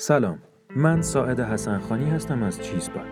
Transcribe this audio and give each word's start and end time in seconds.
سلام 0.00 0.38
من 0.76 1.02
ساعد 1.02 1.40
حسنخانی 1.40 2.10
هستم 2.10 2.42
از 2.42 2.62
چیز 2.62 2.90
باد. 2.90 3.06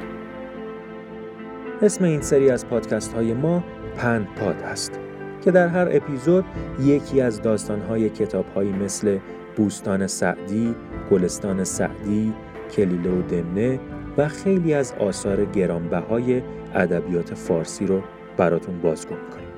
اسم 1.83 2.05
این 2.05 2.21
سری 2.21 2.51
از 2.51 2.67
پادکست 2.67 3.13
های 3.13 3.35
ما 3.35 3.65
پند 3.97 4.27
پاد 4.35 4.63
است 4.63 5.01
که 5.45 5.51
در 5.51 5.69
هر 5.69 5.89
اپیزود 5.91 6.45
یکی 6.81 7.21
از 7.21 7.43
داستان 7.43 7.81
های 7.81 8.11
کتاب 8.11 8.47
هایی 8.55 8.73
مثل 8.73 9.19
بوستان 9.57 10.07
سعدی، 10.07 10.75
گلستان 11.11 11.65
سعدی، 11.65 12.35
کلیله 12.71 13.11
و 13.11 13.23
دمنه 13.23 13.81
و 14.19 14.29
خیلی 14.29 14.75
از 14.75 14.93
آثار 14.93 15.45
گرانبهای 15.45 16.43
ادبیات 16.75 17.35
فارسی 17.35 17.87
رو 17.87 18.03
براتون 18.37 18.81
بازگو 18.81 19.15
می‌کنیم. 19.15 19.49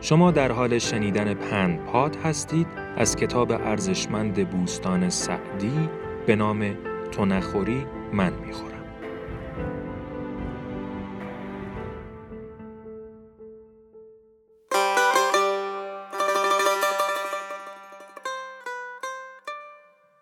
شما 0.00 0.30
در 0.30 0.52
حال 0.52 0.78
شنیدن 0.78 1.34
پند 1.34 1.78
پاد 1.84 2.16
هستید 2.16 2.66
از 2.96 3.16
کتاب 3.16 3.52
ارزشمند 3.52 4.50
بوستان 4.50 5.10
سعدی 5.10 5.88
به 6.26 6.36
نام 6.36 6.74
تو 7.12 7.24
نخوری 7.24 7.86
من 8.12 8.32
می‌خورم. 8.32 8.78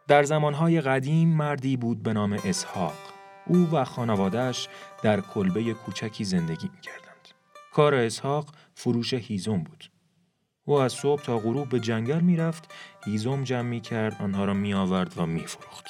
در 0.08 0.22
زمانهای 0.22 0.80
قدیم 0.80 1.28
مردی 1.28 1.76
بود 1.76 2.02
به 2.02 2.12
نام 2.12 2.32
اسحاق. 2.44 2.94
او 3.46 3.68
و 3.72 3.84
خانوادهش 3.84 4.68
در 5.02 5.20
کلبه 5.20 5.74
کوچکی 5.74 6.24
زندگی 6.24 6.70
می‌کردند. 6.74 7.28
کار 7.72 7.94
اسحاق 7.94 8.46
فروش 8.74 9.14
هیزم 9.14 9.58
بود. 9.58 9.84
او 10.68 10.74
از 10.74 10.92
صبح 10.92 11.22
تا 11.22 11.38
غروب 11.38 11.68
به 11.68 11.80
جنگل 11.80 12.20
می‌رفت، 12.20 12.74
هیزم 13.04 13.44
جمع 13.44 13.68
می 13.68 13.80
کرد، 13.80 14.16
آنها 14.20 14.44
را 14.44 14.54
می 14.54 14.74
آورد 14.74 15.12
و 15.16 15.26
می 15.26 15.46
فروخت. 15.46 15.86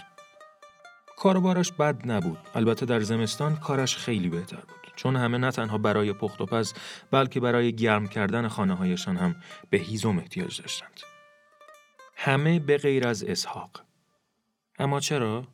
کاربارش 1.16 1.72
بد 1.72 2.10
نبود، 2.10 2.38
البته 2.55 2.86
در 2.86 3.00
زمستان 3.00 3.56
کارش 3.56 3.97
خیلی 3.97 4.28
بهتر 4.28 4.56
بود. 4.56 4.92
چون 4.97 5.16
همه 5.16 5.38
نه 5.38 5.50
تنها 5.50 5.78
برای 5.78 6.12
پخت 6.12 6.41
و 6.41 6.47
پز 6.47 6.74
بلکه 7.10 7.41
برای 7.41 7.72
گرم 7.72 8.06
کردن 8.06 8.48
خانه 8.48 8.74
هایشان 8.74 9.16
هم 9.16 9.36
به 9.70 9.78
هیزم 9.78 10.19
احتیاج 10.19 10.60
داشتند. 10.60 11.00
همه 12.16 12.58
به 12.58 12.78
غیر 12.78 13.08
از 13.08 13.24
اسحاق. 13.24 13.70
اما 14.78 15.00
چرا؟ 15.00 15.44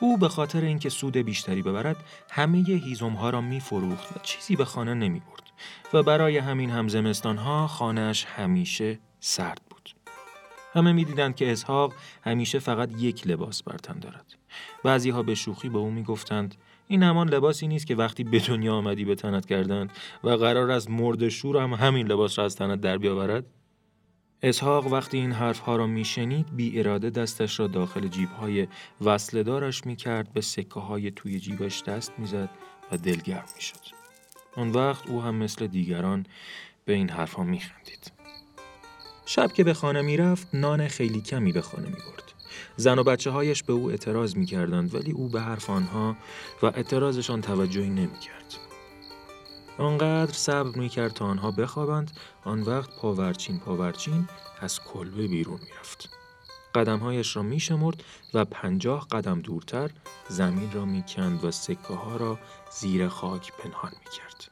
او 0.00 0.18
به 0.18 0.28
خاطر 0.28 0.60
اینکه 0.60 0.88
سود 0.88 1.16
بیشتری 1.16 1.62
ببرد 1.62 1.96
همه 2.30 2.58
هیزم 2.58 3.12
ها 3.12 3.30
را 3.30 3.40
می 3.40 3.60
فروخت 3.60 4.16
و 4.16 4.20
چیزی 4.22 4.56
به 4.56 4.64
خانه 4.64 4.94
نمی 4.94 5.20
برد 5.20 5.43
و 5.92 6.02
برای 6.02 6.38
همین 6.38 6.70
هم 6.70 6.88
زمستان 6.88 7.36
ها 7.36 7.66
خانهش 7.66 8.24
همیشه 8.24 8.98
سرد 9.20 9.60
بود. 9.70 9.90
همه 10.74 10.92
می‌دیدند 10.92 11.36
که 11.36 11.52
اسحاق 11.52 11.92
همیشه 12.22 12.58
فقط 12.58 12.90
یک 12.98 13.26
لباس 13.26 13.62
بر 13.62 13.76
تن 13.76 13.98
دارد. 13.98 14.34
بعضی 14.84 15.10
ها 15.10 15.22
به 15.22 15.34
شوخی 15.34 15.68
به 15.68 15.78
او 15.78 15.90
می‌گفتند 15.90 16.54
این 16.88 17.02
همان 17.02 17.28
لباسی 17.28 17.68
نیست 17.68 17.86
که 17.86 17.94
وقتی 17.94 18.24
به 18.24 18.38
دنیا 18.38 18.74
آمدی 18.74 19.04
به 19.04 19.14
تنت 19.14 19.46
کردند 19.46 19.90
و 20.24 20.30
قرار 20.30 20.70
است 20.70 20.90
مرد 20.90 21.28
شور 21.28 21.56
هم 21.56 21.72
همین 21.72 22.06
لباس 22.06 22.38
را 22.38 22.44
از 22.44 22.56
تنت 22.56 22.80
در 22.80 22.98
بیاورد 22.98 23.46
اسحاق 24.42 24.86
وقتی 24.86 25.18
این 25.18 25.32
حرفها 25.32 25.76
را 25.76 25.86
میشنید 25.86 26.56
بی 26.56 26.78
اراده 26.78 27.10
دستش 27.10 27.60
را 27.60 27.66
داخل 27.66 28.08
جیبهای 28.08 28.68
می 29.84 29.96
کرد 29.96 30.32
به 30.32 30.40
سکه 30.40 30.80
های 30.80 31.10
توی 31.10 31.40
جیبش 31.40 31.82
دست 31.82 32.12
می‌زد 32.18 32.50
و 32.92 32.96
دلگرم 32.96 33.44
می 33.56 33.62
شد. 33.62 34.03
آن 34.56 34.70
وقت 34.70 35.08
او 35.08 35.22
هم 35.22 35.34
مثل 35.34 35.66
دیگران 35.66 36.26
به 36.84 36.92
این 36.92 37.10
حرفها 37.10 37.44
می 37.44 37.60
خندید. 37.60 38.12
شب 39.26 39.52
که 39.52 39.64
به 39.64 39.74
خانه 39.74 40.02
می 40.02 40.16
رفت 40.16 40.48
نان 40.54 40.88
خیلی 40.88 41.20
کمی 41.20 41.52
به 41.52 41.60
خانه 41.60 41.86
می 41.86 41.92
برد. 41.92 42.32
زن 42.76 42.98
و 42.98 43.04
بچه 43.04 43.30
هایش 43.30 43.62
به 43.62 43.72
او 43.72 43.90
اعتراض 43.90 44.36
می 44.36 44.46
کردند 44.46 44.94
ولی 44.94 45.12
او 45.12 45.28
به 45.28 45.40
حرف 45.40 45.70
آنها 45.70 46.16
و 46.62 46.66
اعتراضشان 46.66 47.40
توجهی 47.40 47.90
نمی 47.90 48.18
کرد. 48.18 48.54
آنقدر 49.78 50.32
صبر 50.32 50.78
می 50.78 50.88
کرد 50.88 51.12
تا 51.12 51.24
آنها 51.24 51.50
بخوابند 51.50 52.10
آن 52.44 52.62
وقت 52.62 52.96
پاورچین 52.96 53.58
پاورچین 53.58 54.28
از 54.60 54.80
کلبه 54.80 55.28
بیرون 55.28 55.60
می 55.60 55.70
رفت. 55.80 56.23
قدمهایش 56.74 57.36
را 57.36 57.42
می 57.42 57.60
شمرد 57.60 58.04
و 58.34 58.44
پنجاه 58.44 59.06
قدم 59.10 59.40
دورتر 59.40 59.90
زمین 60.28 60.72
را 60.72 60.84
می 60.84 61.04
کند 61.08 61.44
و 61.44 61.50
سکه 61.50 61.94
ها 61.94 62.16
را 62.16 62.38
زیر 62.70 63.08
خاک 63.08 63.52
پنهان 63.58 63.90
می 63.90 64.10
کرد. 64.10 64.50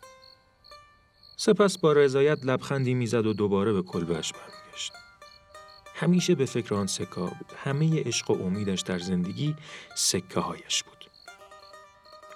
سپس 1.37 1.78
با 1.78 1.93
رضایت 1.93 2.38
لبخندی 2.44 2.94
می‌زد 2.94 3.27
و 3.27 3.33
دوباره 3.33 3.72
به 3.72 3.83
کلبهش 3.83 4.33
برمیگشت. 4.33 4.93
همیشه 5.94 6.34
به 6.34 6.44
فکر 6.44 6.75
آن 6.75 6.87
سکه 6.87 7.21
بود. 7.21 7.53
همه 7.65 8.03
عشق 8.03 8.31
و 8.31 8.43
امیدش 8.43 8.81
در 8.81 8.99
زندگی 8.99 9.56
سکه 9.94 10.41
هایش 10.41 10.83
بود. 10.83 10.93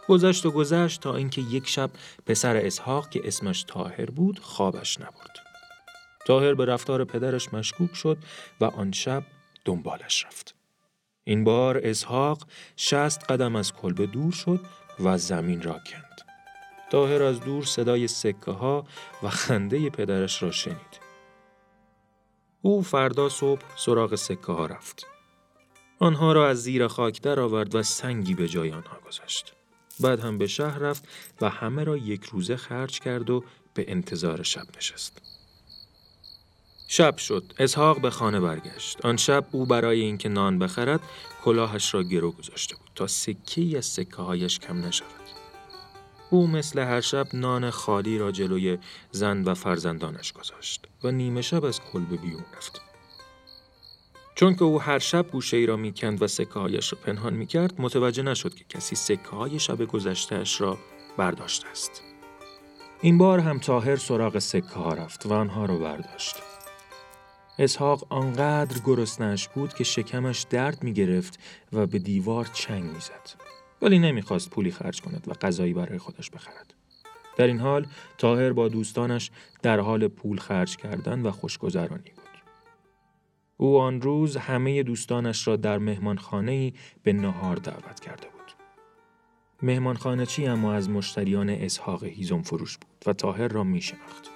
گذشت 0.08 0.46
و 0.46 0.50
گذشت 0.50 1.00
تا 1.00 1.16
اینکه 1.16 1.40
یک 1.40 1.68
شب 1.68 1.90
پسر 2.26 2.56
اسحاق 2.56 3.10
که 3.10 3.20
اسمش 3.24 3.62
تاهر 3.62 4.10
بود 4.10 4.38
خوابش 4.38 5.00
نبرد. 5.00 5.36
تاهر 6.26 6.54
به 6.54 6.64
رفتار 6.64 7.04
پدرش 7.04 7.54
مشکوک 7.54 7.94
شد 7.94 8.18
و 8.60 8.64
آن 8.64 8.92
شب 8.92 9.22
دنبالش 9.66 10.24
رفت. 10.24 10.54
این 11.24 11.44
بار 11.44 11.80
اسحاق 11.84 12.46
شست 12.76 13.30
قدم 13.30 13.56
از 13.56 13.72
کلبه 13.72 14.06
دور 14.06 14.32
شد 14.32 14.60
و 15.00 15.18
زمین 15.18 15.62
را 15.62 15.78
کند. 15.86 16.20
تاهر 16.90 17.22
از 17.22 17.40
دور 17.40 17.64
صدای 17.64 18.08
سکه 18.08 18.50
ها 18.50 18.86
و 19.22 19.28
خنده 19.28 19.90
پدرش 19.90 20.42
را 20.42 20.50
شنید. 20.50 21.00
او 22.62 22.82
فردا 22.82 23.28
صبح 23.28 23.62
سراغ 23.76 24.14
سکه 24.14 24.52
ها 24.52 24.66
رفت. 24.66 25.06
آنها 25.98 26.32
را 26.32 26.48
از 26.48 26.62
زیر 26.62 26.86
خاک 26.86 27.22
در 27.22 27.40
آورد 27.40 27.74
و 27.74 27.82
سنگی 27.82 28.34
به 28.34 28.48
جای 28.48 28.72
آنها 28.72 28.98
گذاشت. 29.06 29.52
بعد 30.00 30.20
هم 30.20 30.38
به 30.38 30.46
شهر 30.46 30.78
رفت 30.78 31.08
و 31.40 31.48
همه 31.50 31.84
را 31.84 31.96
یک 31.96 32.24
روزه 32.24 32.56
خرج 32.56 33.00
کرد 33.00 33.30
و 33.30 33.44
به 33.74 33.84
انتظار 33.88 34.42
شب 34.42 34.66
نشست. 34.76 35.22
شب 36.88 37.16
شد. 37.16 37.52
اسحاق 37.58 38.00
به 38.00 38.10
خانه 38.10 38.40
برگشت. 38.40 39.06
آن 39.06 39.16
شب 39.16 39.46
او 39.52 39.66
برای 39.66 40.00
اینکه 40.00 40.28
نان 40.28 40.58
بخرد 40.58 41.00
کلاهش 41.44 41.94
را 41.94 42.02
گرو 42.02 42.30
گذاشته 42.30 42.76
بود 42.76 42.90
تا 42.94 43.06
سکه 43.06 43.78
از 43.78 43.86
سکه 43.86 44.16
هایش 44.16 44.58
کم 44.58 44.84
نشود. 44.84 45.10
او 46.30 46.46
مثل 46.46 46.78
هر 46.78 47.00
شب 47.00 47.26
نان 47.34 47.70
خالی 47.70 48.18
را 48.18 48.32
جلوی 48.32 48.78
زن 49.10 49.44
و 49.44 49.54
فرزندانش 49.54 50.32
گذاشت 50.32 50.86
و 51.04 51.10
نیمه 51.10 51.42
شب 51.42 51.64
از 51.64 51.80
کلبه 51.80 52.16
بیرون 52.16 52.44
رفت. 52.56 52.80
چون 54.34 54.54
که 54.54 54.64
او 54.64 54.82
هر 54.82 54.98
شب 54.98 55.30
گوشه 55.30 55.56
ای 55.56 55.66
را 55.66 55.76
می‌کند 55.76 56.22
و 56.22 56.26
سکه 56.26 56.52
هایش 56.54 56.92
را 56.92 56.98
پنهان 57.04 57.34
می‌کرد 57.34 57.80
متوجه 57.80 58.22
نشد 58.22 58.54
که 58.54 58.64
کسی 58.68 58.96
سکه 58.96 59.28
های 59.28 59.58
شب 59.58 59.84
گذشتهش 59.84 60.60
را 60.60 60.78
برداشته 61.16 61.68
است. 61.68 62.02
این 63.00 63.18
بار 63.18 63.38
هم 63.38 63.58
تاهر 63.58 63.96
سراغ 63.96 64.38
سکه 64.38 64.74
ها 64.74 64.94
رفت 64.94 65.26
و 65.26 65.32
آنها 65.32 65.64
را 65.64 65.76
برداشت. 65.76 66.36
اسحاق 67.58 68.06
آنقدر 68.08 68.80
گرسنش 68.84 69.48
بود 69.48 69.74
که 69.74 69.84
شکمش 69.84 70.46
درد 70.50 70.82
می 70.82 70.92
گرفت 70.92 71.38
و 71.72 71.86
به 71.86 71.98
دیوار 71.98 72.44
چنگ 72.44 72.84
می 72.84 73.00
زد. 73.00 73.40
ولی 73.82 73.98
نمی‌خواست 73.98 74.50
پولی 74.50 74.70
خرج 74.70 75.00
کند 75.00 75.24
و 75.28 75.32
غذایی 75.32 75.72
برای 75.72 75.98
خودش 75.98 76.30
بخرد. 76.30 76.74
در 77.36 77.46
این 77.46 77.58
حال 77.58 77.86
تاهر 78.18 78.52
با 78.52 78.68
دوستانش 78.68 79.30
در 79.62 79.80
حال 79.80 80.08
پول 80.08 80.38
خرج 80.38 80.76
کردن 80.76 81.22
و 81.22 81.30
خوشگذرانی 81.30 82.10
بود. 82.16 82.26
او 83.56 83.80
آن 83.80 84.00
روز 84.00 84.36
همه 84.36 84.82
دوستانش 84.82 85.48
را 85.48 85.56
در 85.56 85.78
مهمانخانه 85.78 86.72
به 87.02 87.12
نهار 87.12 87.56
دعوت 87.56 88.00
کرده 88.00 88.28
بود. 88.28 88.52
مهمانخانه 89.62 90.26
چی 90.26 90.46
اما 90.46 90.74
از 90.74 90.90
مشتریان 90.90 91.50
اسحاق 91.50 92.04
هیزم 92.04 92.42
فروش 92.42 92.78
بود 92.78 93.02
و 93.06 93.12
تاهر 93.12 93.48
را 93.48 93.64
می 93.64 93.80
شناخت. 93.80 94.35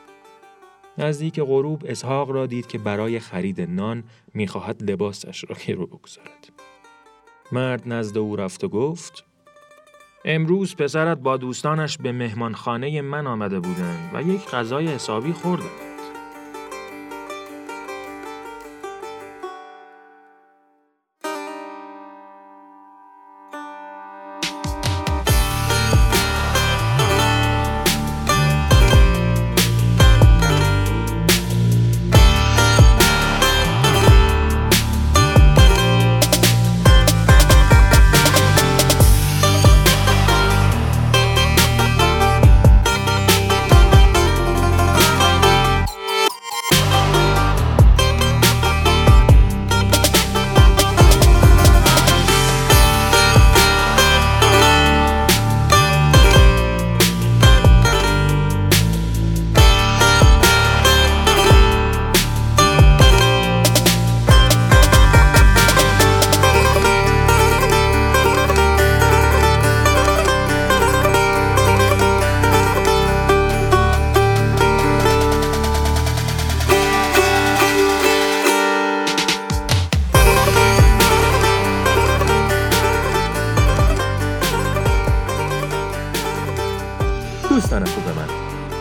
نزدیک 0.99 1.41
غروب 1.41 1.83
اسحاق 1.87 2.31
را 2.31 2.47
دید 2.47 2.67
که 2.67 2.79
برای 2.79 3.21
خرید 3.21 3.61
نان 3.61 4.05
می‌خواهد 4.35 4.91
لباسش 4.91 5.45
را 5.49 5.57
گرو 5.67 5.87
بگذارد. 5.87 6.53
مرد 7.53 7.83
نزد 7.87 8.19
او 8.19 8.37
رفت 8.37 8.65
و 8.65 8.69
گفت 8.69 9.25
امروز 10.25 10.77
پسرت 10.77 11.19
با 11.19 11.37
دوستانش 11.37 11.99
به 11.99 12.13
مهمانخانه 12.13 13.01
من 13.01 13.27
آمده 13.27 13.61
بودند 13.61 14.11
و 14.15 14.23
یک 14.23 14.47
غذای 14.47 14.89
حسابی 14.89 15.33
خوردند. 15.33 15.90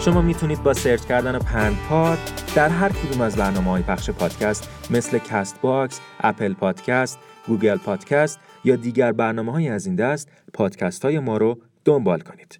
شما 0.01 0.21
می‌تونید 0.21 0.63
با 0.63 0.73
search 0.73 1.05
کردن 1.05 1.39
پند 1.39 1.77
پاد 1.89 2.17
در 2.55 2.69
هر 2.69 2.89
کدوم 2.89 3.21
از 3.21 3.35
برنامه 3.35 3.69
های 3.69 3.83
پخش 3.83 4.09
پادکست 4.09 4.69
مثل 4.91 5.17
Castbox، 5.17 5.99
Apple 6.19 6.53
Podcast، 6.53 7.19
Google 7.47 7.77
Podcast 7.77 8.39
یا 8.63 8.75
دیگر 8.75 9.11
برنامه 9.11 9.51
های 9.51 9.69
از 9.69 9.85
این 9.85 9.95
دست 9.95 10.29
پادکست 10.53 11.05
های 11.05 11.19
ما 11.19 11.37
رو 11.37 11.61
دنبال 11.85 12.19
کنید. 12.19 12.59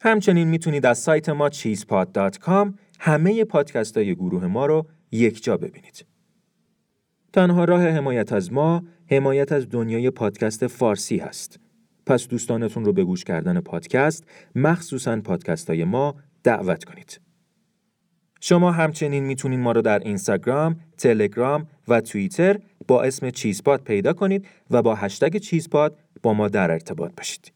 همچنین 0.00 0.48
می‌تونید 0.48 0.86
از 0.86 0.98
سایت 0.98 1.28
ما 1.28 1.50
cheesepod.com 1.50 2.72
همه 3.00 3.44
پادکست 3.44 3.96
های 3.96 4.14
گروه 4.14 4.46
ما 4.46 4.66
رو 4.66 4.86
یک 5.10 5.44
جا 5.44 5.56
ببینید. 5.56 6.06
تنها 7.32 7.64
راه 7.64 7.82
حمایت 7.88 8.32
از 8.32 8.52
ما 8.52 8.82
حمایت 9.10 9.52
از 9.52 9.68
دنیای 9.68 10.10
پادکست 10.10 10.66
فارسی 10.66 11.18
هست. 11.18 11.60
پس 12.06 12.28
دوستانتون 12.28 12.84
رو 12.84 12.92
به 12.92 13.04
گوش 13.04 13.24
کردن 13.24 13.60
پادکست 13.60 14.24
مخصوصا 14.54 15.20
پادکست 15.20 15.70
های 15.70 15.84
ما 15.84 16.14
دعوت 16.44 16.84
کنید. 16.84 17.20
شما 18.40 18.72
همچنین 18.72 19.24
می‌تونید 19.24 19.60
ما 19.60 19.72
رو 19.72 19.82
در 19.82 19.98
اینستاگرام، 19.98 20.76
تلگرام 20.98 21.66
و 21.88 22.00
توییتر 22.00 22.58
با 22.88 23.02
اسم 23.02 23.30
چیزپاد 23.30 23.82
پیدا 23.82 24.12
کنید 24.12 24.46
و 24.70 24.82
با 24.82 24.94
هشتگ 24.94 25.36
چیزپاد 25.36 25.98
با 26.22 26.34
ما 26.34 26.48
در 26.48 26.70
ارتباط 26.70 27.12
باشید. 27.16 27.52